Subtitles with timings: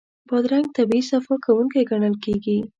[0.27, 2.57] بادرنګ طبعي صفا کوونکی ګڼل کېږي.